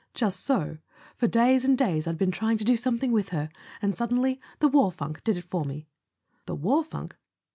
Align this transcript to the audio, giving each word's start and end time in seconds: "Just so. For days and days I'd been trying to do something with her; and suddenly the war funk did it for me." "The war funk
"Just 0.15 0.39
so. 0.39 0.79
For 1.15 1.27
days 1.27 1.63
and 1.63 1.77
days 1.77 2.07
I'd 2.07 2.17
been 2.17 2.31
trying 2.31 2.57
to 2.57 2.63
do 2.63 2.75
something 2.75 3.11
with 3.11 3.29
her; 3.29 3.51
and 3.83 3.95
suddenly 3.95 4.41
the 4.57 4.67
war 4.67 4.91
funk 4.91 5.23
did 5.23 5.37
it 5.37 5.45
for 5.45 5.63
me." 5.63 5.85
"The 6.47 6.55
war 6.55 6.83
funk 6.83 7.15